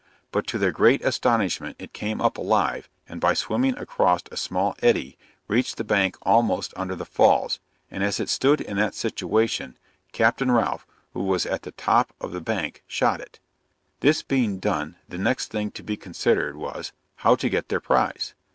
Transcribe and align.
But 0.31 0.47
to 0.47 0.57
their 0.57 0.71
great 0.71 1.03
astonishment 1.05 1.75
it 1.77 1.93
came 1.93 2.21
up 2.21 2.35
alive, 2.39 2.89
and 3.07 3.21
by 3.21 3.35
swimming 3.35 3.77
across 3.77 4.21
a 4.31 4.35
small 4.35 4.75
eddy, 4.81 5.15
reached 5.47 5.77
the 5.77 5.83
bank 5.83 6.17
almost 6.23 6.73
under 6.75 6.95
the 6.95 7.05
falls; 7.05 7.59
and 7.91 8.03
as 8.03 8.19
it 8.19 8.27
stood 8.27 8.61
in 8.61 8.77
that 8.77 8.95
situation, 8.95 9.77
Capt. 10.11 10.41
Ralph, 10.41 10.87
who 11.13 11.21
was 11.21 11.45
on 11.45 11.59
the 11.61 11.71
top 11.73 12.15
of 12.19 12.31
the 12.31 12.41
bank, 12.41 12.81
shot 12.87 13.21
it. 13.21 13.37
This 13.99 14.23
being 14.23 14.57
done, 14.57 14.95
the 15.07 15.19
next 15.19 15.51
thing 15.51 15.69
to 15.69 15.83
be 15.83 15.97
considered 15.97 16.55
was, 16.55 16.93
how 17.17 17.35
to 17.35 17.47
get 17.47 17.69
their 17.69 17.79
prize. 17.79 18.33